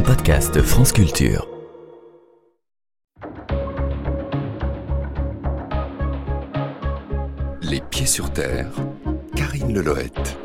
[0.00, 1.46] un podcast France Culture.
[7.60, 8.70] Les pieds sur terre,
[9.36, 10.38] Karine Leloët.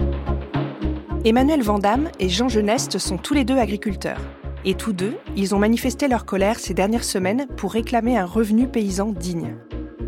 [1.24, 4.20] Emmanuel Vandamme et Jean Geneste sont tous les deux agriculteurs.
[4.66, 8.68] Et tous deux, ils ont manifesté leur colère ces dernières semaines pour réclamer un revenu
[8.68, 9.56] paysan digne.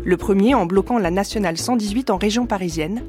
[0.04, 3.02] Le premier en bloquant la nationale 118 en région parisienne,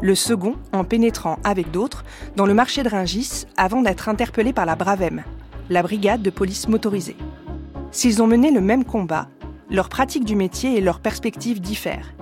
[0.00, 2.04] le second en pénétrant avec d'autres
[2.34, 5.22] dans le marché de Ringis avant d'être interpellé par la Bravem,
[5.72, 7.16] la brigade de police motorisée.
[7.90, 9.28] S'ils ont mené le même combat,
[9.70, 12.14] leur pratique du métier et leurs perspectives diffèrent.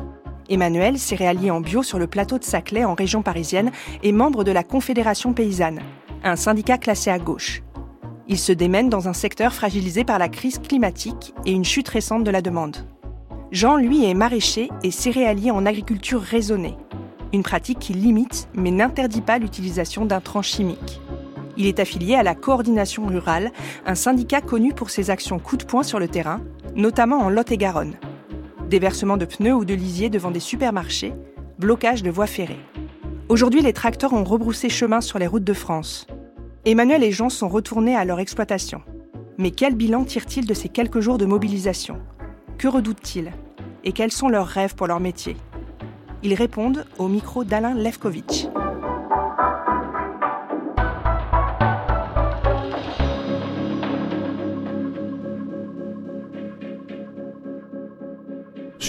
[0.48, 3.70] Emmanuel, céréalier en bio sur le plateau de Saclay en région parisienne,
[4.02, 5.80] est membre de la Confédération paysanne,
[6.24, 7.62] un syndicat classé à gauche.
[8.28, 12.24] Il se démène dans un secteur fragilisé par la crise climatique et une chute récente
[12.24, 12.76] de la demande.
[13.50, 16.76] Jean, lui, est maraîcher et céréalier en agriculture raisonnée,
[17.32, 21.00] une pratique qui limite mais n'interdit pas l'utilisation d'intrants chimiques.
[21.60, 23.52] Il est affilié à la Coordination rurale,
[23.84, 26.40] un syndicat connu pour ses actions coup de poing sur le terrain,
[26.74, 27.96] notamment en Lot-et-Garonne.
[28.70, 31.12] Déversement de pneus ou de lisiers devant des supermarchés,
[31.58, 32.64] blocage de voies ferrées.
[33.28, 36.06] Aujourd'hui, les tracteurs ont rebroussé chemin sur les routes de France.
[36.64, 38.80] Emmanuel et Jean sont retournés à leur exploitation.
[39.36, 41.98] Mais quel bilan tirent-ils de ces quelques jours de mobilisation?
[42.56, 43.32] Que redoutent-ils?
[43.84, 45.36] Et quels sont leurs rêves pour leur métier?
[46.22, 48.46] Ils répondent au micro d'Alain Levkovitch.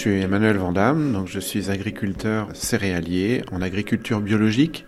[0.02, 4.88] Suis Emmanuel Vandamme, donc je suis agriculteur céréalier en agriculture biologique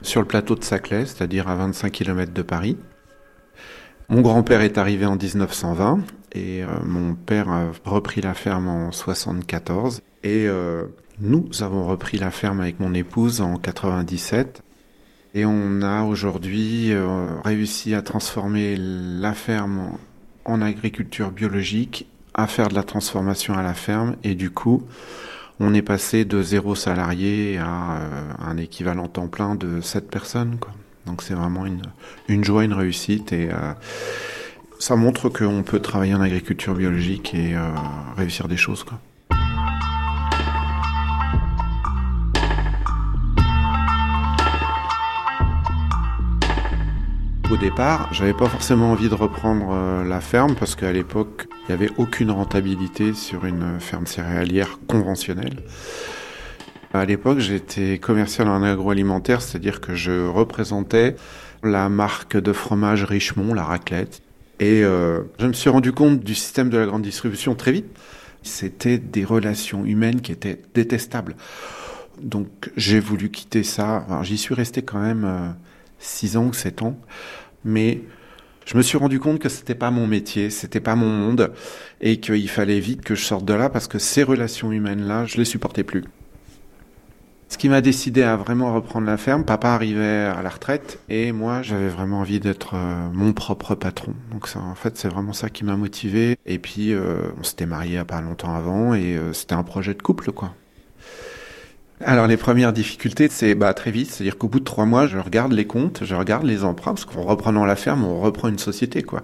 [0.00, 2.76] sur le plateau de Saclay, c'est-à-dire à 25 km de Paris.
[4.08, 8.92] Mon grand-père est arrivé en 1920 et euh, mon père a repris la ferme en
[8.92, 10.84] 74 et euh,
[11.18, 14.62] nous avons repris la ferme avec mon épouse en 97
[15.34, 19.98] et on a aujourd'hui euh, réussi à transformer la ferme
[20.44, 24.82] en agriculture biologique à faire de la transformation à la ferme et du coup
[25.60, 30.56] on est passé de zéro salarié à euh, un équivalent temps plein de 7 personnes.
[30.58, 30.72] Quoi.
[31.06, 31.82] Donc c'est vraiment une,
[32.28, 33.72] une joie, une réussite et euh,
[34.80, 37.68] ça montre qu'on peut travailler en agriculture biologique et euh,
[38.16, 38.82] réussir des choses.
[38.82, 38.98] Quoi.
[47.48, 51.82] Au départ, j'avais pas forcément envie de reprendre la ferme parce qu'à l'époque, il n'y
[51.82, 55.62] avait aucune rentabilité sur une ferme céréalière conventionnelle.
[56.92, 61.16] À l'époque, j'étais commercial en agroalimentaire, c'est-à-dire que je représentais
[61.62, 64.20] la marque de fromage Richemont, la raclette.
[64.60, 67.86] Et euh, je me suis rendu compte du système de la grande distribution très vite.
[68.42, 71.34] C'était des relations humaines qui étaient détestables.
[72.20, 74.06] Donc j'ai voulu quitter ça.
[74.22, 75.48] J'y suis resté quand même euh,
[75.98, 76.96] 6 ans ou 7 ans.
[77.64, 78.02] Mais
[78.64, 81.52] je me suis rendu compte que c'était pas mon métier, c'était pas mon monde,
[82.00, 85.36] et qu'il fallait vite que je sorte de là parce que ces relations humaines-là, je
[85.36, 86.04] les supportais plus.
[87.48, 91.30] Ce qui m'a décidé à vraiment reprendre la ferme, papa arrivait à la retraite et
[91.30, 94.14] moi j'avais vraiment envie d'être euh, mon propre patron.
[94.32, 96.36] Donc ça, en fait c'est vraiment ça qui m'a motivé.
[96.46, 100.02] Et puis euh, on s'était marié pas longtemps avant et euh, c'était un projet de
[100.02, 100.52] couple quoi.
[102.06, 105.16] Alors les premières difficultés, c'est bah, très vite, c'est-à-dire qu'au bout de trois mois, je
[105.16, 108.58] regarde les comptes, je regarde les emprunts, parce qu'en reprenant la ferme, on reprend une
[108.58, 109.22] société, quoi.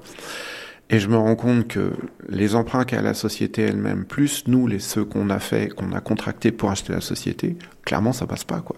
[0.88, 1.92] Et je me rends compte que
[2.30, 6.00] les emprunts qu'a la société elle-même, plus nous, les ceux qu'on a fait, qu'on a
[6.00, 8.76] contractés pour acheter la société, clairement ça passe pas, quoi.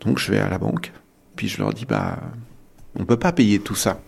[0.00, 0.90] Donc je vais à la banque,
[1.36, 2.18] puis je leur dis bah
[2.98, 4.00] on peut pas payer tout ça.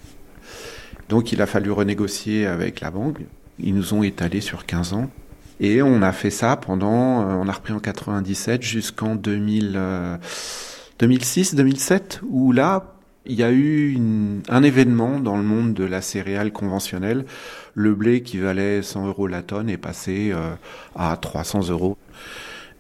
[1.11, 3.19] Donc il a fallu renégocier avec la banque.
[3.59, 5.11] Ils nous ont étalé sur 15 ans.
[5.65, 9.81] Et on a fait ça pendant, euh, on a repris en 97 jusqu'en 2000,
[10.99, 13.97] 2006, 2007, où là, il y a eu
[14.51, 17.25] un événement dans le monde de la céréale conventionnelle.
[17.73, 20.55] Le blé qui valait 100 euros la tonne est passé euh,
[20.97, 21.97] à 300 euros.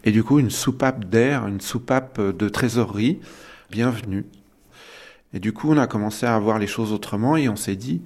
[0.04, 3.18] Et du coup, une soupape d'air, une soupape de trésorerie,
[3.70, 4.26] bienvenue.
[5.32, 8.02] Et du coup, on a commencé à voir les choses autrement et on s'est dit,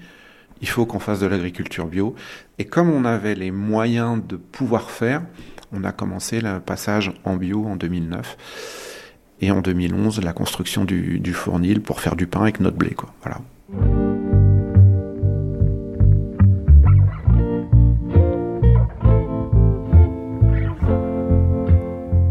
[0.60, 2.14] il faut qu'on fasse de l'agriculture bio.
[2.58, 5.22] Et comme on avait les moyens de pouvoir faire,
[5.72, 8.36] on a commencé le passage en bio en 2009.
[9.40, 12.96] Et en 2011, la construction du, fournil pour faire du pain avec notre blé.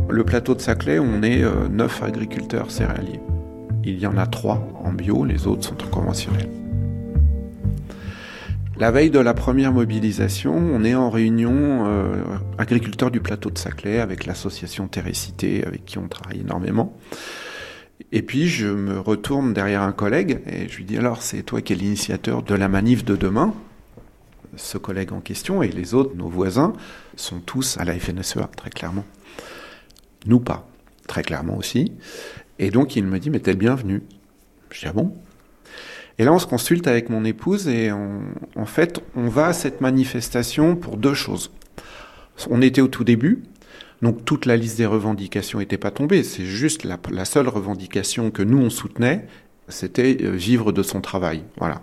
[0.09, 3.21] Le plateau de Saclay, on est euh, neuf agriculteurs céréaliers.
[3.83, 6.49] Il y en a trois en bio, les autres sont en conventionnel.
[8.79, 12.23] La veille de la première mobilisation, on est en réunion euh,
[12.59, 16.95] agriculteurs du plateau de Saclay avec l'association Térécité avec qui on travaille énormément.
[18.11, 21.59] Et puis je me retourne derrière un collègue et je lui dis alors c'est toi
[21.63, 23.55] qui es l'initiateur de la manif de demain.
[24.57, 26.73] Ce collègue en question et les autres, nos voisins,
[27.15, 29.05] sont tous à la FNSEA, très clairement.
[30.27, 30.69] Nous pas,
[31.07, 31.93] très clairement aussi.
[32.59, 34.03] Et donc il me dit mais t'es le bienvenu.
[34.69, 35.15] Je dis ah bon?
[36.19, 39.81] Et là on se consulte avec mon épouse et en fait on va à cette
[39.81, 41.51] manifestation pour deux choses.
[42.49, 43.43] On était au tout début,
[44.01, 46.23] donc toute la liste des revendications n'était pas tombée.
[46.23, 49.27] C'est juste la, la, seule revendication que nous on soutenait,
[49.67, 51.43] c'était euh, vivre de son travail.
[51.57, 51.81] Voilà.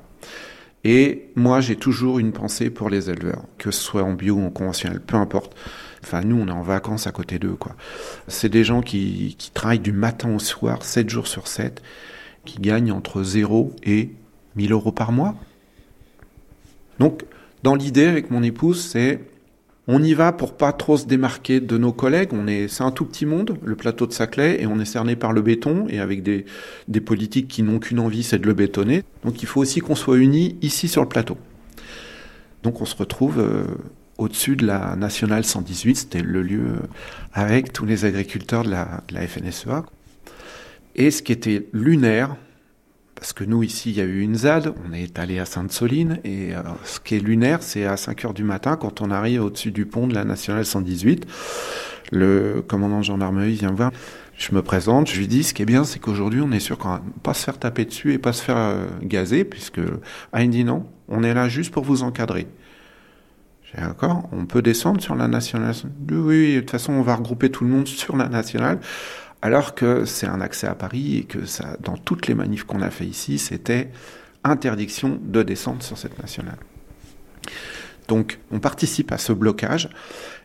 [0.85, 4.45] Et moi j'ai toujours une pensée pour les éleveurs, que ce soit en bio ou
[4.45, 5.57] en conventionnel, peu importe.
[6.05, 7.75] Enfin nous on est en vacances à côté d'eux quoi.
[8.29, 11.83] C'est des gens qui, qui travaillent du matin au soir, 7 jours sur 7,
[12.45, 14.11] qui gagnent entre 0 et
[14.57, 15.35] 1000 euros par mois.
[16.99, 17.25] Donc
[17.63, 19.21] dans l'idée avec mon épouse c'est
[19.87, 22.31] on y va pour pas trop se démarquer de nos collègues.
[22.33, 25.15] On est, c'est un tout petit monde, le plateau de Saclay, et on est cerné
[25.15, 26.47] par le béton et avec des,
[26.89, 29.05] des politiques qui n'ont qu'une envie, c'est de le bétonner.
[29.25, 31.37] Donc il faut aussi qu'on soit unis ici sur le plateau.
[32.63, 33.65] Donc on se retrouve euh,
[34.17, 36.87] au-dessus de la nationale 118, c'était le lieu euh,
[37.35, 39.85] avec tous les agriculteurs de la, de la FNSEA.
[40.97, 42.37] Et ce qui était lunaire,
[43.15, 46.21] parce que nous, ici, il y a eu une ZAD, on est allé à Sainte-Soline,
[46.25, 49.43] et euh, ce qui est lunaire, c'est à 5 heures du matin, quand on arrive
[49.43, 51.27] au-dessus du pont de la Nationale 118,
[52.13, 53.93] le commandant de gendarmerie vient voir,
[54.37, 56.77] je me présente, je lui dis, ce qui est bien, c'est qu'aujourd'hui, on est sûr
[56.77, 59.81] qu'on va pas se faire taper dessus et pas se faire euh, gazer, puisque,
[60.33, 62.49] ah, il dit non, on est là juste pour vous encadrer.
[63.77, 65.75] D'accord, on peut descendre sur la Nationale
[66.09, 68.79] Oui, oui, de toute façon, on va regrouper tout le monde sur la Nationale
[69.45, 72.81] alors que c'est un accès à Paris et que ça, dans toutes les manifs qu'on
[72.81, 73.91] a fait ici, c'était
[74.43, 76.57] interdiction de descendre sur cette nationale.
[78.09, 79.91] Donc, on participe à ce blocage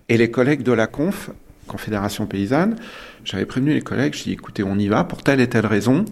[0.09, 1.29] et les collègues de la conf,
[1.65, 2.75] Confédération paysanne,
[3.23, 6.03] j'avais prévenu les collègues, je dis écoutez, on y va pour telle et telle raison.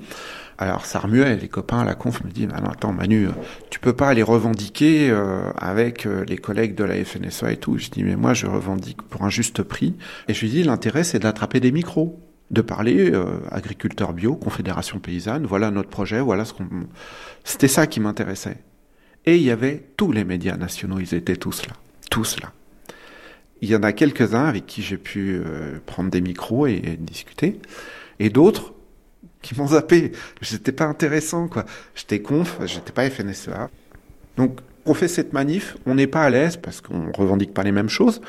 [0.57, 3.27] Alors ça remuait, les copains à la conf me disent, non, attends Manu,
[3.69, 7.77] tu peux pas aller revendiquer euh, avec euh, les collègues de la FNSA et tout.
[7.77, 9.95] Je dis, mais moi je revendique pour un juste prix.
[10.29, 14.99] Et je lui dis, l'intérêt c'est d'attraper des micros de parler euh, agriculteur bio, confédération
[14.99, 16.67] paysanne, voilà notre projet, voilà ce qu'on...
[17.43, 18.57] C'était ça qui m'intéressait.
[19.25, 21.73] Et il y avait tous les médias nationaux, ils étaient tous là,
[22.09, 22.53] tous là.
[23.61, 26.97] Il y en a quelques-uns avec qui j'ai pu euh, prendre des micros et, et
[26.97, 27.59] discuter,
[28.19, 28.73] et d'autres
[29.41, 30.11] qui m'ont zappé.
[30.41, 31.65] J'étais pas intéressant, quoi.
[31.95, 33.69] J'étais conf, j'étais pas FNSEA.
[34.37, 37.71] Donc, on fait cette manif, on n'est pas à l'aise parce qu'on revendique pas les
[37.71, 38.21] mêmes choses,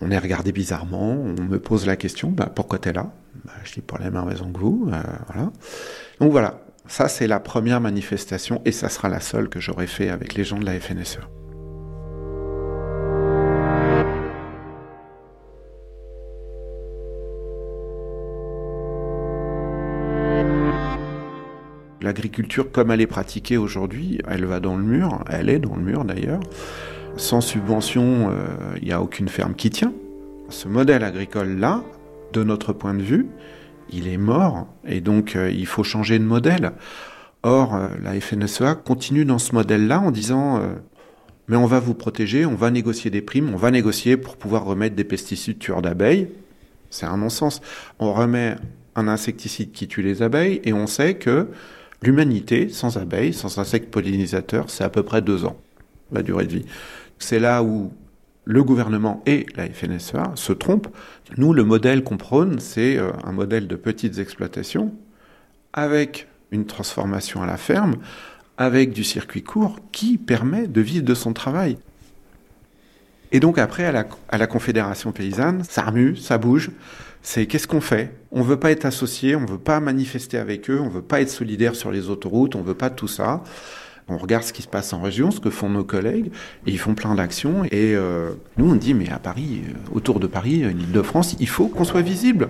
[0.00, 3.12] on est regardé bizarrement, on me pose la question, bah, pourquoi tu es là?
[3.44, 4.88] Bah, Je dis pour la même raison que vous.
[4.92, 5.52] Euh, voilà.
[6.20, 10.08] Donc voilà, ça c'est la première manifestation et ça sera la seule que j'aurai fait
[10.08, 11.18] avec les gens de la FNSE.
[22.02, 25.82] L'agriculture comme elle est pratiquée aujourd'hui, elle va dans le mur, elle est dans le
[25.82, 26.40] mur d'ailleurs.
[27.16, 28.30] Sans subvention,
[28.76, 29.92] il euh, n'y a aucune ferme qui tient.
[30.48, 31.82] Ce modèle agricole-là,
[32.32, 33.26] de notre point de vue,
[33.92, 36.72] il est mort et donc euh, il faut changer de modèle.
[37.42, 40.62] Or, euh, la FNSEA continue dans ce modèle-là en disant
[41.50, 44.64] mais on va vous protéger, on va négocier des primes, on va négocier pour pouvoir
[44.64, 46.28] remettre des pesticides tueurs d'abeilles.
[46.90, 47.60] C'est un non-sens.
[47.98, 48.54] On remet
[48.94, 51.48] un insecticide qui tue les abeilles et on sait que
[52.02, 55.56] l'humanité, sans abeilles, sans insectes pollinisateurs, c'est à peu près deux ans,
[56.12, 56.66] la durée de vie.
[57.18, 57.92] C'est là où
[58.44, 60.88] le gouvernement et la FNSEA se trompent.
[61.36, 64.94] Nous, le modèle qu'on prône, c'est euh, un modèle de petites exploitations
[65.72, 67.96] avec une transformation à la ferme,
[68.58, 71.78] avec du circuit court qui permet de vivre de son travail.
[73.32, 76.70] Et donc après, à la, à la Confédération paysanne, ça remue, ça bouge.
[77.22, 78.14] C'est qu'est-ce qu'on fait?
[78.32, 81.30] On veut pas être associé, on veut pas manifester avec eux, on veut pas être
[81.30, 83.42] solidaire sur les autoroutes, on veut pas tout ça
[84.10, 86.26] on regarde ce qui se passe en région, ce que font nos collègues,
[86.66, 87.64] et ils font plein d'actions.
[87.64, 91.48] Et euh, nous, on dit, mais à Paris, euh, autour de Paris, euh, l'Île-de-France, il
[91.48, 92.48] faut qu'on soit visible.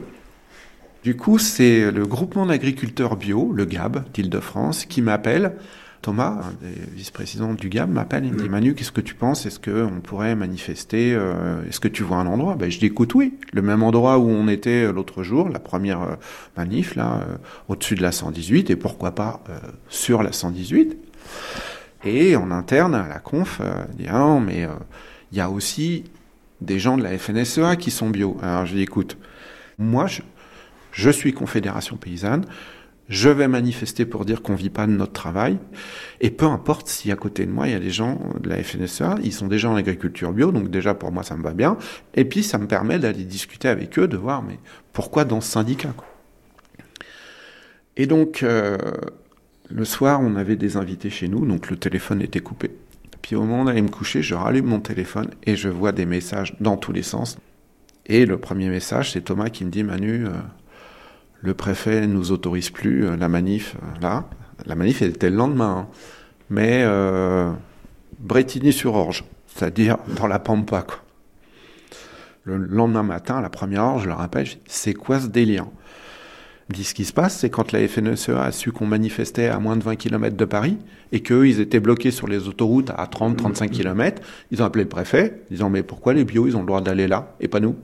[1.04, 5.52] Du coup, c'est le groupement d'agriculteurs bio, le GAB d'Île-de-France, qui m'appelle.
[6.02, 9.44] Thomas, un des vice-présidents du GAB, m'appelle et me dit Manu, qu'est-ce que tu penses?
[9.44, 11.10] Est-ce qu'on pourrait manifester
[11.68, 12.54] Est-ce que tu vois un endroit?
[12.54, 13.34] Ben, Je dis écoute, oui.
[13.52, 16.16] Le même endroit où on était l'autre jour, la première
[16.56, 17.20] manif, là,
[17.68, 19.42] au-dessus de la 118, et pourquoi pas
[19.90, 21.09] sur la 118
[22.04, 24.70] et en interne, à la conf, euh, dit ah mais euh,
[25.32, 26.04] il y a aussi
[26.60, 28.36] des gens de la FNSEA qui sont bio.
[28.42, 29.18] Alors je dis écoute,
[29.78, 30.06] moi
[30.92, 32.44] je, suis confédération paysanne,
[33.08, 35.58] je vais manifester pour dire qu'on vit pas de notre travail,
[36.20, 38.62] et peu importe si à côté de moi il y a des gens de la
[38.62, 41.76] FNSEA, ils sont déjà en agriculture bio, donc déjà pour moi ça me va bien,
[42.14, 44.58] et puis ça me permet d'aller discuter avec eux, de voir mais
[44.92, 45.94] pourquoi dans ce syndicat.
[47.96, 48.78] Et donc, euh,
[49.70, 52.70] le soir, on avait des invités chez nous, donc le téléphone était coupé.
[53.22, 56.56] Puis au moment d'aller me coucher, je rallume mon téléphone et je vois des messages
[56.60, 57.38] dans tous les sens.
[58.06, 60.30] Et le premier message, c'est Thomas qui me dit Manu, euh,
[61.40, 64.28] le préfet nous autorise plus euh, la manif là.
[64.66, 65.94] La manif était le lendemain, hein.
[66.50, 67.50] mais euh,
[68.18, 70.84] Bretigny-sur-Orge, c'est-à-dire dans la Pampa.
[72.44, 75.66] Le lendemain matin, la première heure, je le rappelle, c'est quoi ce délire?
[76.72, 79.76] Dit ce qui se passe, c'est quand la FNSEA a su qu'on manifestait à moins
[79.76, 80.78] de 20 km de Paris
[81.12, 84.88] et qu'eux, ils étaient bloqués sur les autoroutes à 30-35 km, ils ont appelé le
[84.88, 87.76] préfet, disant mais pourquoi les bio, ils ont le droit d'aller là et pas nous?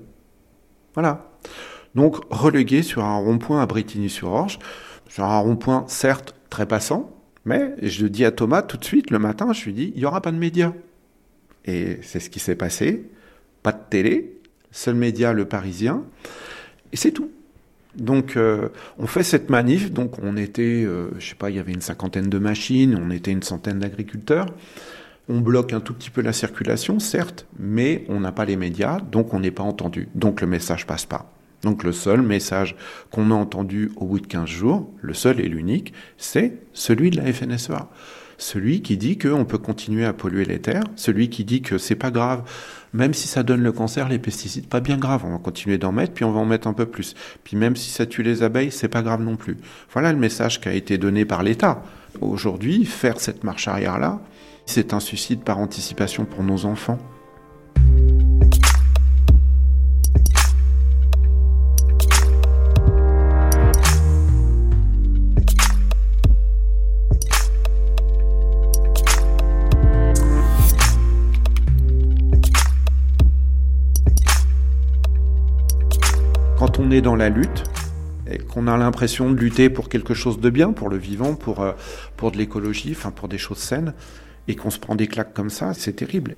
[0.94, 1.30] Voilà.
[1.94, 4.58] Donc relégué sur un rond-point à Bretigny-sur-Orge,
[5.08, 7.10] sur un rond-point certes très passant,
[7.44, 10.06] mais je dis à Thomas tout de suite le matin, je lui dis il n'y
[10.06, 10.72] aura pas de médias.
[11.64, 13.10] Et c'est ce qui s'est passé.
[13.62, 14.38] Pas de télé,
[14.70, 16.04] seul média le Parisien,
[16.92, 17.30] et c'est tout.
[17.96, 21.58] Donc euh, on fait cette manif, donc on était, euh, je sais pas, il y
[21.58, 24.46] avait une cinquantaine de machines, on était une centaine d'agriculteurs.
[25.28, 29.00] On bloque un tout petit peu la circulation, certes, mais on n'a pas les médias,
[29.00, 30.08] donc on n'est pas entendu.
[30.14, 31.32] Donc le message passe pas.
[31.62, 32.76] Donc le seul message
[33.10, 37.16] qu'on a entendu au bout de 15 jours, le seul et l'unique, c'est celui de
[37.16, 37.88] la FNSEA.
[38.38, 41.94] Celui qui dit qu'on peut continuer à polluer les terres, celui qui dit que c'est
[41.94, 42.42] pas grave,
[42.92, 45.92] même si ça donne le cancer, les pesticides, pas bien grave, on va continuer d'en
[45.92, 47.14] mettre, puis on va en mettre un peu plus.
[47.44, 49.56] Puis même si ça tue les abeilles, c'est pas grave non plus.
[49.92, 51.82] Voilà le message qui a été donné par l'État.
[52.20, 54.20] Aujourd'hui, faire cette marche arrière-là,
[54.66, 56.98] c'est un suicide par anticipation pour nos enfants.
[77.00, 77.64] Dans la lutte,
[78.30, 81.60] et qu'on a l'impression de lutter pour quelque chose de bien, pour le vivant, pour,
[81.60, 81.72] euh,
[82.16, 83.94] pour de l'écologie, enfin pour des choses saines,
[84.48, 86.36] et qu'on se prend des claques comme ça, c'est terrible.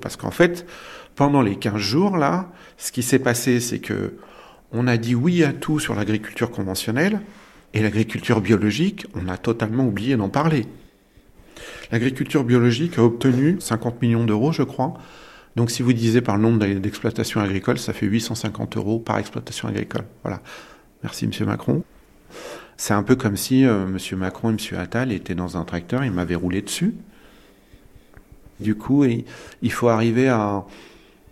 [0.00, 0.66] Parce qu'en fait,
[1.14, 4.14] pendant les 15 jours, là, ce qui s'est passé, c'est que
[4.72, 7.20] on a dit oui à tout sur l'agriculture conventionnelle,
[7.74, 10.66] et l'agriculture biologique, on a totalement oublié d'en parler.
[11.90, 14.94] L'agriculture biologique a obtenu 50 millions d'euros, je crois.
[15.56, 19.68] Donc si vous divisez par le nombre d'exploitations agricoles, ça fait 850 euros par exploitation
[19.68, 20.04] agricole.
[20.22, 20.40] Voilà.
[21.02, 21.82] Merci, Monsieur Macron.
[22.76, 26.04] C'est un peu comme si euh, Monsieur Macron et Monsieur Attal étaient dans un tracteur,
[26.04, 26.94] ils m'avaient roulé dessus.
[28.60, 30.64] Du coup, il, faut arriver à,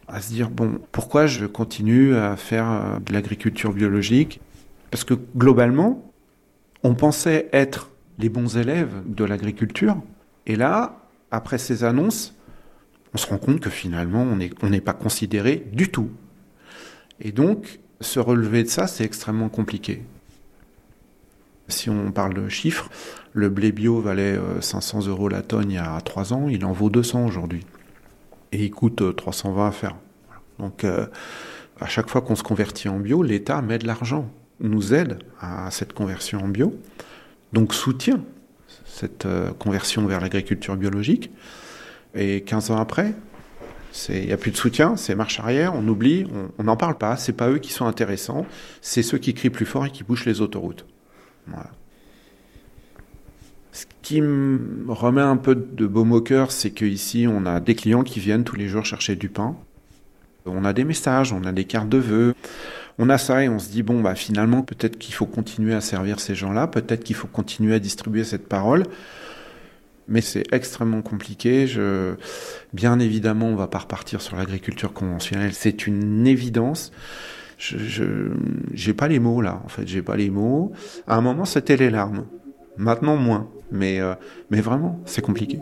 [0.08, 4.40] à, se dire bon, pourquoi je continue à faire euh, de l'agriculture biologique?
[4.90, 6.12] Parce que globalement,
[6.82, 9.96] on pensait être les bons élèves de l'agriculture,
[10.46, 12.34] et là, après ces annonces,
[13.14, 14.26] on se rend compte que finalement,
[14.62, 16.10] on n'est pas considéré du tout.
[17.20, 20.02] Et donc, se relever de ça, c'est extrêmement compliqué.
[21.68, 22.90] Si on parle de chiffres,
[23.32, 26.64] le blé bio valait 500 euh, euros la tonne il y a 3 ans, il
[26.64, 27.64] en vaut 200 aujourd'hui.
[28.52, 29.96] Et il coûte 320 euh, à faire.
[30.58, 31.06] Donc, euh,
[31.80, 35.70] à chaque fois qu'on se convertit en bio, l'État met de l'argent, nous aide à
[35.70, 36.74] cette conversion en bio,
[37.52, 38.20] donc soutient
[38.84, 39.26] cette
[39.58, 41.30] conversion vers l'agriculture biologique.
[42.14, 43.14] Et 15 ans après,
[44.08, 46.26] il n'y a plus de soutien, c'est marche arrière, on oublie,
[46.58, 48.46] on n'en parle pas, c'est pas eux qui sont intéressants,
[48.80, 50.86] c'est ceux qui crient plus fort et qui bouchent les autoroutes.
[53.72, 57.74] Ce qui me remet un peu de baume au cœur, c'est qu'ici, on a des
[57.74, 59.56] clients qui viennent tous les jours chercher du pain.
[60.46, 62.34] On a des messages, on a des cartes de vœux,
[62.98, 65.80] on a ça et on se dit, bon, bah, finalement, peut-être qu'il faut continuer à
[65.80, 68.84] servir ces gens-là, peut-être qu'il faut continuer à distribuer cette parole
[70.10, 71.66] mais c'est extrêmement compliqué.
[72.74, 76.92] Bien évidemment, on ne va pas repartir sur l'agriculture conventionnelle, c'est une évidence.
[77.58, 78.32] Je
[78.86, 80.72] n'ai pas les mots là, en fait, j'ai pas les mots.
[81.06, 82.26] À un moment, c'était les larmes.
[82.76, 83.48] Maintenant, moins.
[83.70, 84.14] Mais, euh,
[84.50, 85.60] mais vraiment, c'est compliqué.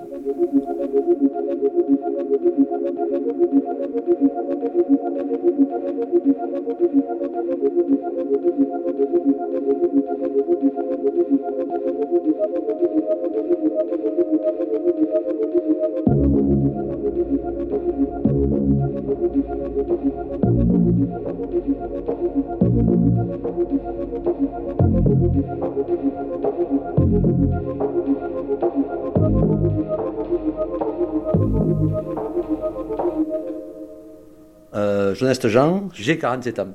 [34.74, 36.68] Euh, Jeunesse Jean, j'ai 47 ans.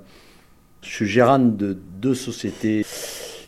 [0.81, 2.85] Je suis gérant de deux sociétés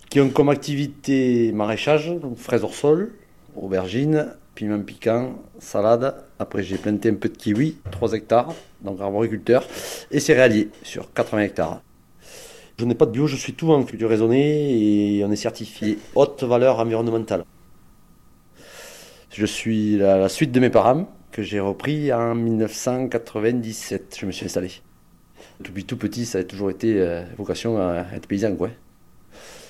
[0.10, 3.12] qui ont comme activité maraîchage, donc fraises hors sol,
[3.58, 6.16] aubergines, piment piquant, salade.
[6.40, 9.68] Après, j'ai planté un peu de kiwi, 3 hectares, donc arboriculteur,
[10.10, 11.82] et céréalier sur 80 hectares.
[12.78, 15.98] Je n'ai pas de bio, je suis tout en culture raisonnée et on est certifié
[16.14, 17.46] haute valeur environnementale.
[19.32, 24.18] Je suis la, suite de mes parents que j'ai repris en 1997.
[24.20, 24.72] Je me suis installé.
[25.62, 28.56] Depuis tout petit, ça a toujours été euh, vocation à être paysan.
[28.56, 28.72] Quoi.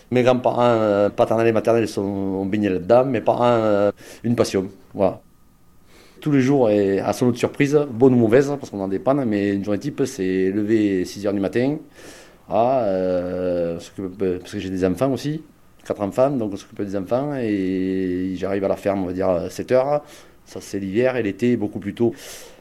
[0.09, 3.91] Mes grands-parents euh, paternels et maternels sont, ont baigné là-dedans, mes parents, euh,
[4.23, 4.67] une passion.
[4.95, 5.21] Voilà.
[6.21, 9.13] Tous les jours, et à son autre surprise, bonne ou mauvaise, parce qu'on en dépend,
[9.13, 11.77] mais une journée type, c'est lever 6h du matin,
[12.49, 15.43] ah, euh, parce que j'ai des enfants aussi,
[15.83, 19.29] quatre enfants, donc on s'occupe des enfants, et j'arrive à la ferme, on va dire,
[19.29, 20.01] à 7h,
[20.45, 22.13] ça c'est l'hiver, et l'été, beaucoup plus tôt.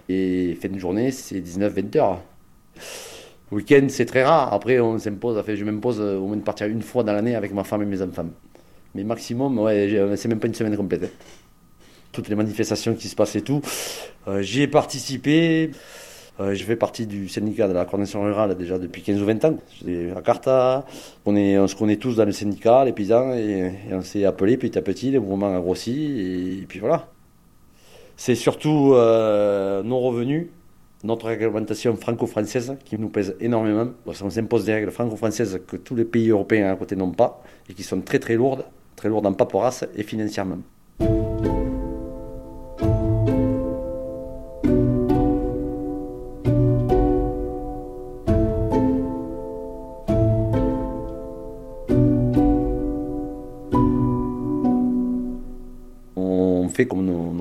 [0.09, 2.23] Et fin de journée, c'est 19-20 heures.
[3.51, 4.53] Week-end, c'est très rare.
[4.53, 7.53] Après, on s'impose, enfin, je m'impose au moins de partir une fois dans l'année avec
[7.53, 8.27] ma femme et mes enfants.
[8.95, 11.05] Mais maximum, ouais, c'est même pas une semaine complète.
[11.05, 11.09] Hein.
[12.13, 13.61] Toutes les manifestations qui se passent et tout,
[14.29, 15.71] euh, j'y ai participé.
[16.41, 19.45] Euh, je fais partie du syndicat de la coordination rurale déjà depuis 15 ou 20
[19.45, 19.59] ans.
[19.85, 20.49] J'ai la carte,
[21.27, 24.57] on, est, on se connaît tous dans le syndicat, les paysans, et, on s'est appelé
[24.57, 27.09] petit à petit, le mouvement a grossi, et, et puis voilà.
[28.17, 30.49] C'est surtout euh, nos revenus
[31.05, 33.91] notre réglementation franco-française qui nous pèse énormément.
[34.07, 37.75] On s'impose des règles franco-françaises que tous les pays européens à côté n'ont pas et
[37.75, 38.65] qui sont très très lourdes,
[38.97, 40.59] très lourdes en paperasse et financièrement.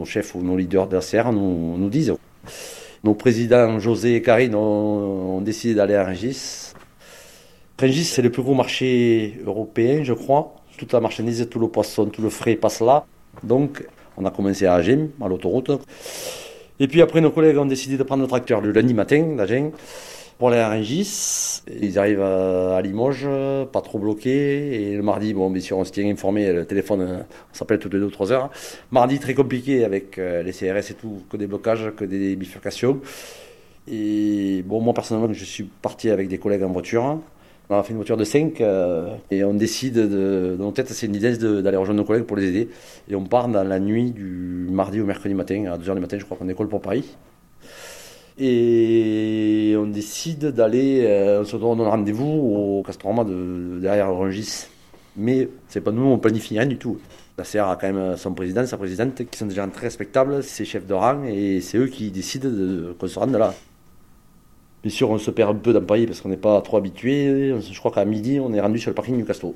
[0.03, 2.13] Nos, chefs ou nos leaders de la CR nous, nous disent.
[3.03, 6.73] Nos présidents José et Karine ont, décidé d'aller à Rungis.
[7.79, 10.55] Rungis, c'est le plus gros marché européen, je crois.
[10.77, 13.05] Toute la marchandise, tout le poisson, tout le frais passe là.
[13.43, 13.85] Donc,
[14.17, 15.71] on a commencé à Agen, à l'autoroute.
[16.79, 19.71] Et puis après, nos collègues ont décidé de prendre le tracteur le lundi matin d'Agen
[20.37, 21.61] pour à Rungis.
[21.81, 23.27] Ils arrivent à, Limoges,
[23.71, 24.91] pas trop bloqués.
[24.91, 26.51] Et le mardi, bon, bien sûr, on se tient informé.
[26.51, 28.49] Le téléphone, on s'appelle toutes les 2 ou 3 heures.
[28.91, 32.99] Mardi, très compliqué avec euh, les CRS et tout, que des blocages, que des bifurcations.
[33.87, 37.19] Et bon, moi personnellement, je suis parti avec des collègues en voiture.
[37.69, 40.89] On a fait une voiture de 5 euh, et on décide, de, dans nos têtes,
[40.89, 42.69] c'est une idée d'aller rejoindre nos collègues pour les aider.
[43.09, 46.17] Et on part dans la nuit du mardi au mercredi matin, à 2h du matin,
[46.19, 47.15] je crois qu'on décolle pour Paris.
[48.37, 54.67] Et on décide d'aller, euh, on se donne rendez-vous au Castroma de, derrière Rungis.
[55.15, 56.99] Mais c'est pas nous, on planifie rien du tout.
[57.37, 60.43] La CR a quand même son président, sa présidente, qui sont des gens très respectables,
[60.43, 63.53] ses chefs de rang, et c'est eux qui décident de, qu'on se rende là.
[64.81, 67.55] Bien sûr, on se perd un peu dans Paris parce qu'on n'est pas trop habitué.
[67.59, 69.55] Je crois qu'à midi, on est rendu sur le parking du Casto.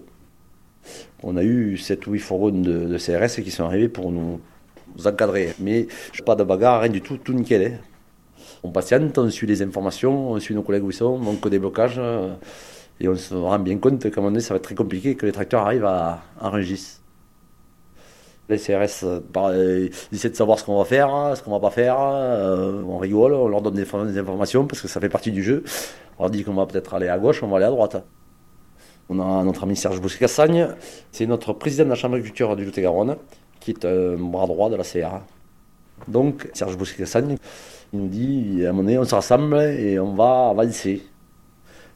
[1.23, 4.39] On a eu 7 ou 8 fourgons de, de, CRS qui sont arrivés pour nous,
[5.05, 5.53] encadrer.
[5.59, 5.87] Mais
[6.25, 7.73] pas de bagarre, rien du tout, tout nickel.
[7.73, 7.86] Hein
[8.67, 11.47] on patiente, on suit les informations, on suit nos collègues où ils sont, on manque
[11.47, 11.95] des blocages.
[11.97, 12.33] Euh,
[12.99, 15.15] et on se rend bien compte qu'à un moment donné, ça va être très compliqué
[15.15, 16.99] que les tracteurs arrivent à, à Rungis.
[18.49, 21.59] Les CRS euh, euh, ils essaient de savoir ce qu'on va faire, ce qu'on va
[21.59, 21.97] pas faire.
[21.99, 25.63] on rigole, on leur donne des, informations parce que ça fait partie du jeu.
[26.17, 28.03] On leur dit qu'on va peut-être aller à gauche, on va aller à droite.
[29.09, 30.69] On a notre ami Serge Bousquet-Cassagne,
[31.13, 33.15] c'est notre président de la Chambre d'agriculture du Lot-et-Garonne,
[33.61, 35.23] qui est un bras droit de la CRA.
[36.07, 37.37] Donc, Serge Bousquet-Cassagne,
[37.93, 41.03] il nous dit, à un moment donné, on se rassemble et on va avancer.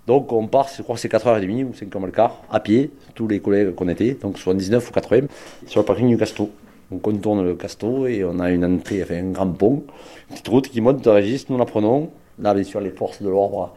[0.07, 3.27] Donc on part, je crois que c'est 4h30 ou 5h le quart, à pied, tous
[3.27, 5.27] les collègues qu'on était, donc 79 ou 80,
[5.67, 6.49] sur le parking du Casto.
[6.91, 9.83] On contourne le Casto et on a une entrée, enfin un grand pont,
[10.29, 12.09] une petite route qui monte Régis, nous la prenons.
[12.39, 13.73] Là, bien sûr, les forces de l'ordre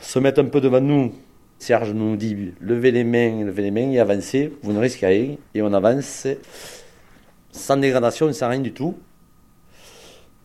[0.00, 1.12] se mettent un peu devant nous.
[1.58, 5.36] Serge nous dit levez les mains, levez les mains et avancez, vous ne risquez rien.
[5.54, 6.26] Et on avance
[7.50, 8.96] sans dégradation, sans rien du tout.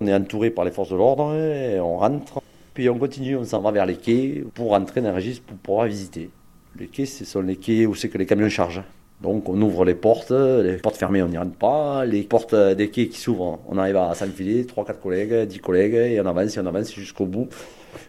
[0.02, 1.34] On est entouré par les forces de l'ordre
[1.80, 2.42] on rentre.
[2.74, 5.88] Puis on continue, on s'en va vers les quais pour rentrer dans registre pour pouvoir
[5.88, 6.30] visiter.
[6.78, 8.84] Les quais, ce sont les quais où c'est que les camions chargent.
[9.22, 12.90] Donc on ouvre les portes, les portes fermées on n'y rentre pas, les portes des
[12.90, 16.60] quais qui s'ouvrent, on arrive à s'enfiler, 3-4 collègues, 10 collègues, et on avance et
[16.60, 17.48] on avance jusqu'au bout.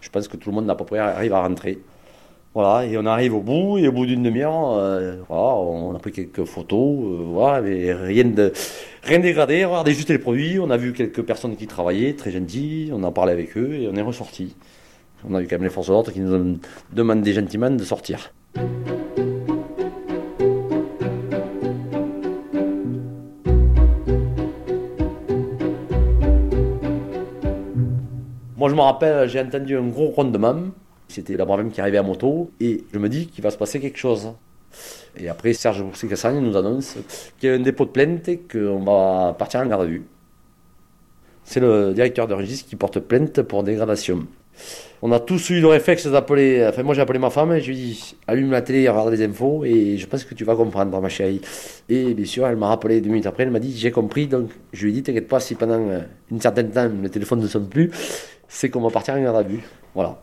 [0.01, 1.79] Je pense que tout le monde à peu près arrive à rentrer.
[2.57, 6.11] Voilà, et on arrive au bout, et au bout d'une demi-heure, euh, on a pris
[6.11, 8.51] quelques photos, euh, voilà, mais rien de
[9.03, 12.93] rien dégradé, regardez juste les produits, on a vu quelques personnes qui travaillaient, très gentilles,
[12.95, 14.57] on a parlé avec eux, et on est ressorti.
[15.29, 16.59] On a vu quand même les forces de l'ordre qui nous ont
[16.95, 18.33] demandé gentiment de sortir.
[28.57, 30.71] Moi je me rappelle, j'ai entendu un gros grondement,
[31.17, 33.81] c'était la brave qui arrivait à moto et je me dis qu'il va se passer
[33.81, 34.33] quelque chose.
[35.17, 36.97] Et après, Serge Boursé-Cassagne nous annonce
[37.39, 40.05] qu'il y a un dépôt de plainte et qu'on va partir en garde à vue.
[41.43, 44.27] C'est le directeur de registre qui porte plainte pour dégradation.
[45.01, 46.67] On a tous eu le réflexe d'appeler.
[46.69, 49.11] Enfin, moi j'ai appelé ma femme et je lui ai dit allume la télé, regarde
[49.11, 51.41] les infos et je pense que tu vas comprendre, ma chérie.
[51.89, 54.27] Et bien sûr, elle m'a rappelé deux minutes après, elle m'a dit j'ai compris.
[54.27, 55.81] Donc je lui ai dit t'inquiète pas, si pendant
[56.31, 57.91] une certaine temps le téléphone ne sonne plus,
[58.49, 59.63] c'est qu'on va partir en garde à vue.
[59.95, 60.21] Voilà.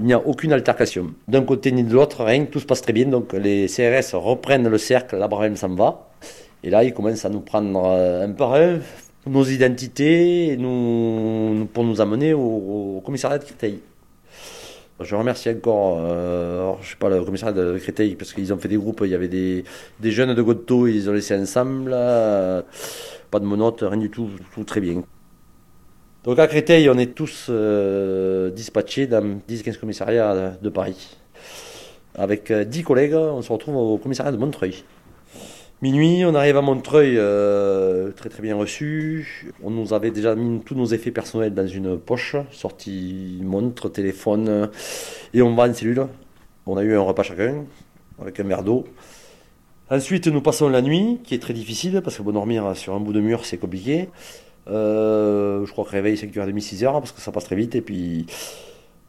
[0.00, 1.12] Il n'y a aucune altercation.
[1.26, 3.06] D'un côté ni de l'autre, rien, tout se passe très bien.
[3.06, 6.08] Donc les CRS reprennent le cercle, la brème s'en va.
[6.62, 8.78] Et là, ils commencent à nous prendre euh, un par un
[9.26, 13.80] nos identités pour nous amener au, commissariat de Créteil.
[15.00, 18.76] Je remercie encore, euh, sais pas, le commissariat de Créteil, parce qu'ils ont fait des
[18.76, 19.64] groupes, il y avait des,
[20.02, 24.80] jeunes de Godot, ils ont laissé ensemble, pas de monote, rien du tout, tout très
[24.80, 25.02] bien.
[26.28, 31.16] Donc à Créteil, on est tous euh, dispatchés dans 10-15 commissariats de Paris.
[32.14, 34.84] Avec 10 euh, collègues, on se retrouve au commissariat de Montreuil.
[35.80, 39.50] Minuit, on arrive à Montreuil, euh, très très bien reçu.
[39.64, 44.68] On nous avait déjà mis tous nos effets personnels dans une poche, sortie montre, téléphone,
[45.32, 46.08] et on va en cellule.
[46.66, 47.64] On a eu un repas chacun,
[48.20, 48.84] avec un verre d'eau.
[49.90, 53.00] Ensuite, nous passons la nuit, qui est très difficile, parce que bon, dormir sur un
[53.00, 54.10] bout de mur, c'est compliqué.
[54.70, 58.26] Euh, je crois que réveil 5h30, 6h, parce que ça passe très vite, et puis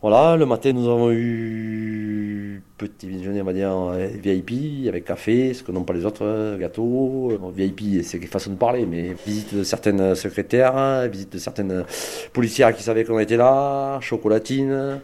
[0.02, 3.92] voilà, le matin, nous avons eu petit déjeuner, on va dire,
[4.24, 7.38] VIP, avec café, ce que n'ont pas les autres, gâteaux.
[7.54, 11.84] VIP, c'est façon de parler, mais visite de certaines secrétaires, visite de certaines
[12.32, 15.02] policières qui savaient qu'on était là, chocolatine.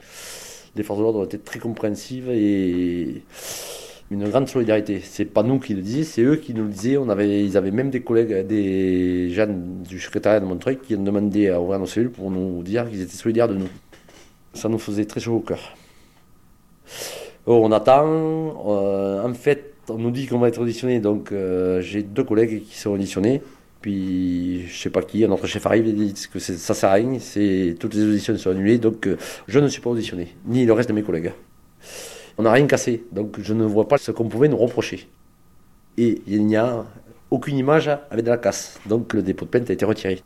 [0.77, 3.23] Les forces de l'ordre étaient très compréhensives et
[4.11, 5.01] une grande solidarité.
[5.03, 6.97] C'est pas nous qui le disions, c'est eux qui nous le disaient.
[6.97, 11.03] On avait, ils avaient même des collègues, des jeunes du secrétariat de Montreuil qui ont
[11.03, 13.69] demandé à ouvrir nos cellules pour nous dire qu'ils étaient solidaires de nous
[14.55, 15.75] ça nous faisait très chaud au cœur.
[17.45, 18.05] On attend.
[18.07, 22.63] Euh, en fait, on nous dit qu'on va être auditionné, donc euh, j'ai deux collègues
[22.63, 23.41] qui sont auditionnés.
[23.81, 27.19] Puis je sais pas qui, notre chef arrive et dit que ça sert à rien,
[27.79, 29.15] toutes les auditions sont annulées, donc euh,
[29.47, 31.33] je ne suis pas auditionné, ni le reste de mes collègues.
[32.37, 35.07] On n'a rien cassé, donc je ne vois pas ce qu'on pouvait nous reprocher.
[35.97, 36.85] Et il n'y a
[37.31, 40.21] aucune image avec de la casse, donc le dépôt de plainte a été retiré.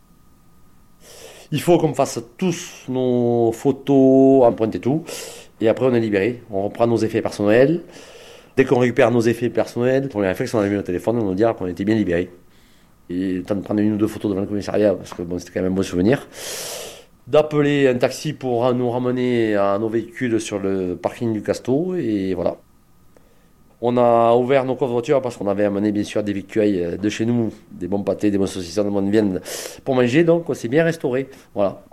[1.51, 5.03] Il faut qu'on fasse tous nos photos, empreintes et tout.
[5.61, 6.43] Et après, on est libéré.
[6.51, 7.81] On reprend nos effets personnels.
[8.55, 11.25] Dès qu'on récupère nos effets personnels, pour les réflexes, on a mis le téléphone, on
[11.25, 12.29] nous dit qu'on était bien libéré.
[13.09, 15.39] Et le temps de prendre une ou deux photos devant le commissariat, parce que bon,
[15.39, 16.27] c'était quand même un bon souvenir.
[17.29, 21.95] D'appeler un taxi pour nous ramener à nos véhicules sur le parking du Casto.
[21.95, 22.57] Et voilà.
[23.81, 27.27] On a ouvert nos coffres parce qu'on avait amené bien sûr des victuailles de chez
[27.27, 29.41] nous, des bons pâtés, des bons saucissons, des bonnes viandes
[29.85, 31.29] pour manger, donc on s'est bien restauré.
[31.53, 31.83] Voilà.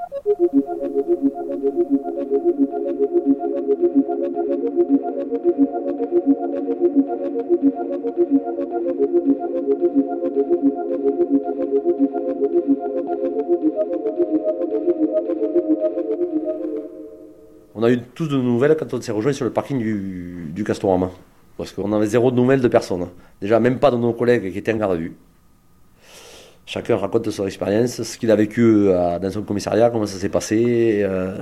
[17.86, 21.10] A eu tous de nouvelles quand on s'est rejoint sur le parking du, Castorama.
[21.56, 23.06] Parce qu'on avait zéro de nouvelles de personne.
[23.40, 25.16] Déjà, même pas de nos collègues qui étaient en garde à vue.
[26.66, 30.28] Chacun raconte son expérience, ce qu'il a vécu euh, dans son commissariat, comment ça s'est
[30.28, 31.00] passé.
[31.02, 31.38] Euh.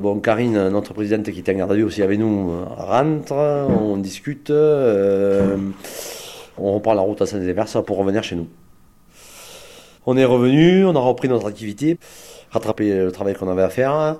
[0.00, 3.32] Bon, Karine, notre présidente qui était en garde à vue aussi avec nous, euh, rentre,
[3.32, 5.72] on discute, on
[6.74, 8.48] reprend la route à Saint-Éverse pour revenir chez nous.
[10.06, 11.98] On est revenu, on a repris notre activité,
[12.50, 14.16] rattrapé le travail qu'on avait à faire.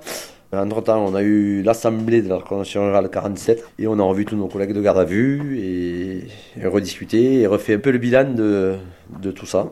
[0.50, 4.34] Entre-temps, on a eu l'assemblée de la Convention générale 47 et on a revu tous
[4.34, 8.76] nos collègues de garde à vue et, rediscuté et refait un peu le bilan de,
[9.20, 9.70] de tout ça.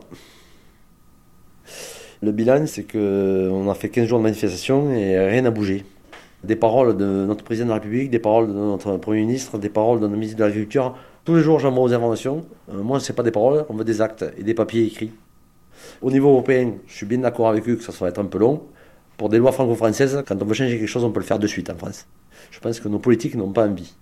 [2.21, 5.83] Le bilan, c'est qu'on a fait 15 jours de manifestation et rien n'a bougé.
[6.43, 9.69] Des paroles de notre président de la République, des paroles de notre Premier ministre, des
[9.69, 10.95] paroles de notre ministre de l'Agriculture.
[11.25, 12.45] Tous les jours, j'envoie aux informations.
[12.71, 15.11] Euh, moi, ce n'est pas des paroles, on veut des actes et des papiers écrits.
[16.03, 18.37] Au niveau européen, je suis bien d'accord avec eux que ça va être un peu
[18.37, 18.61] long.
[19.17, 21.47] Pour des lois franco-françaises, quand on veut changer quelque chose, on peut le faire de
[21.47, 22.05] suite en France.
[22.51, 23.95] Je pense que nos politiques n'ont pas envie.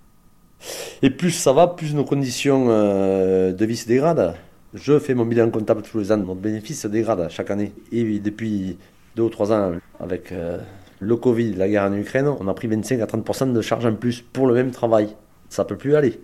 [1.02, 4.34] Et plus ça va, plus nos conditions euh, de vie se dégradent.
[4.74, 7.72] Je fais mon bilan comptable tous les ans, notre bénéfice se dégrade chaque année.
[7.92, 8.78] Et depuis
[9.14, 10.58] deux ou trois ans, avec euh,
[11.00, 13.94] le Covid, la guerre en Ukraine, on a pris 25 à 30% de charges en
[13.94, 15.14] plus pour le même travail.
[15.48, 16.20] Ça ne peut plus aller.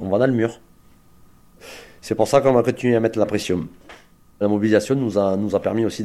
[0.00, 0.60] On va dans le mur.
[2.00, 3.68] C'est pour ça qu'on va continuer à mettre la pression.
[4.40, 6.04] La mobilisation nous a, nous a permis aussi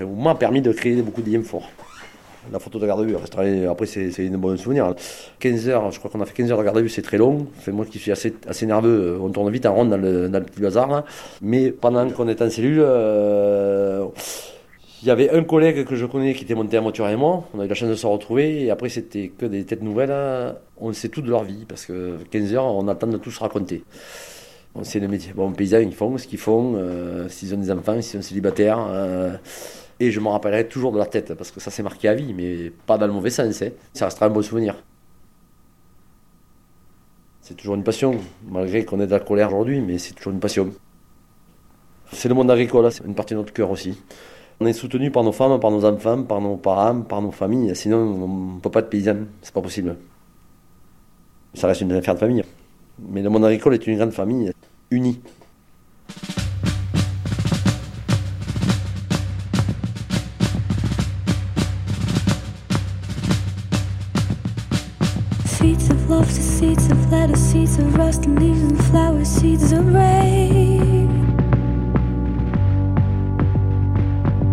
[0.00, 1.68] m'a permis de créer beaucoup de liens forts.
[2.50, 3.14] La photo de garde à vue,
[3.68, 4.94] après c'est, c'est un bon souvenir.
[5.38, 7.18] 15 heures, je crois qu'on a fait 15 heures de garde à vue, c'est très
[7.18, 7.46] long.
[7.58, 10.38] Enfin, moi qui suis assez, assez nerveux, on tourne vite en rond dans le, dans
[10.38, 11.04] le petit bazar.
[11.42, 14.06] Mais pendant qu'on était en cellule, euh,
[15.02, 17.44] il y avait un collègue que je connais qui était monté en voiture avec moi.
[17.54, 18.64] On a eu la chance de se retrouver.
[18.64, 20.14] Et après, c'était que des têtes nouvelles.
[20.78, 23.40] On sait tout de leur vie parce que 15 heures, on attend de tout se
[23.40, 23.84] raconter.
[24.82, 25.32] C'est le métier.
[25.34, 28.78] Bon, paysans, ils font ce qu'ils font, euh, s'ils ont des enfants, s'ils sont célibataires.
[28.88, 29.36] Euh,
[30.00, 32.32] Et je m'en rappellerai toujours de la tête, parce que ça s'est marqué à vie,
[32.32, 33.62] mais pas dans le mauvais sens.
[33.62, 33.70] hein.
[33.92, 34.76] Ça restera un bon souvenir.
[37.40, 38.14] C'est toujours une passion,
[38.48, 40.70] malgré qu'on ait de la colère aujourd'hui, mais c'est toujours une passion.
[42.12, 44.00] C'est le monde agricole, hein, c'est une partie de notre cœur aussi.
[44.60, 47.74] On est soutenu par nos femmes, par nos enfants, par nos parents, par nos familles,
[47.74, 49.96] sinon on ne peut pas être paysan, c'est pas possible.
[51.54, 52.44] Ça reste une affaire de famille.
[53.00, 54.52] Mais le monde agricole est une grande famille,
[54.90, 55.20] unie.
[65.44, 69.72] Seeds of love to seeds of lettuce, seeds of rust and leaves and flowers, seeds
[69.72, 71.08] of rain.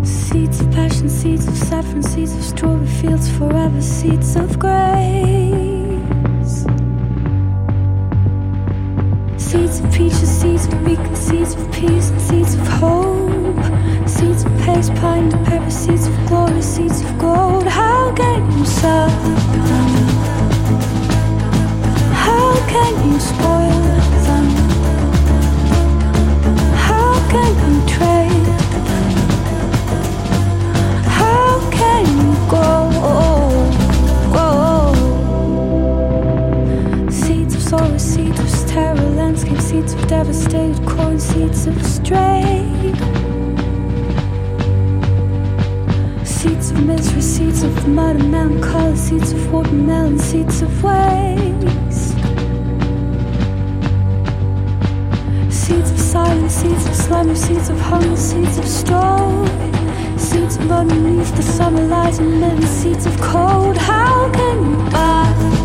[0.04, 5.75] Seeds of passion, seeds of saffron, seeds of strawberry fields forever, seeds of grace.
[9.56, 13.56] Seeds of peaches, seeds of weakness, seeds of peace, and seeds of hope.
[14.06, 17.66] Seeds of pace, pine, and pepper, seeds of glory, seeds of gold.
[17.66, 19.10] How can you them?
[22.12, 23.80] How can you spoil
[24.26, 24.46] them?
[26.86, 28.46] How can you trade
[28.90, 29.10] them?
[31.08, 33.35] How can you go?
[39.86, 42.92] Seeds of devastated corn, seeds of stray.
[46.24, 52.16] Seeds of misery, seeds of mud and melancholy, seeds of watermelon, seeds of waste.
[55.50, 59.48] Seeds of silence, seeds of slumber, seeds of hunger, seeds of story.
[60.18, 63.76] Seeds of underneath the summer light and many seeds of cold.
[63.76, 65.55] How can you buy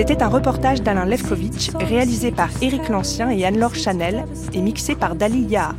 [0.00, 5.14] C'était un reportage d'Alain Lefkovitch, réalisé par Éric Lancien et Anne-Laure Chanel et mixé par
[5.14, 5.74] Dalil Yaha.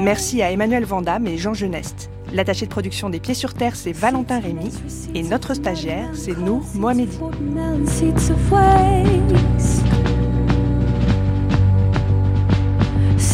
[0.00, 2.08] Merci à Emmanuel Vandamme et Jean Geneste.
[2.32, 4.70] L'attaché de production des Pieds sur Terre, c'est Valentin Rémy.
[5.16, 7.18] Et notre stagiaire, c'est Nour Mohamedi.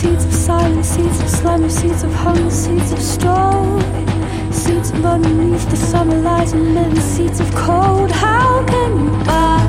[0.02, 4.04] Seeds of silence, seeds of slumber, seeds of hunger, seeds of story.
[4.50, 8.10] Seeds of underneath the summer light and many seeds of cold.
[8.10, 9.64] How can you buy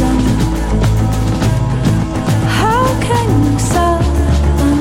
[0.00, 0.18] them?
[2.60, 4.00] How can you sell
[4.58, 4.78] them?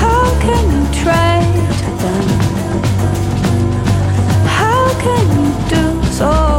[0.00, 1.68] How can you trade
[2.02, 2.26] them?
[4.58, 6.53] How can you do so?